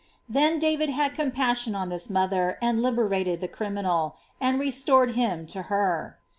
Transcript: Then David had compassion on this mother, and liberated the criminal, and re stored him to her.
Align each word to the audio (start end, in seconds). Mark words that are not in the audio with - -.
Then 0.27 0.57
David 0.57 0.89
had 0.89 1.13
compassion 1.13 1.75
on 1.75 1.89
this 1.89 2.09
mother, 2.09 2.57
and 2.59 2.81
liberated 2.81 3.39
the 3.39 3.47
criminal, 3.47 4.15
and 4.41 4.59
re 4.59 4.71
stored 4.71 5.11
him 5.11 5.45
to 5.53 5.61
her. 5.69 6.17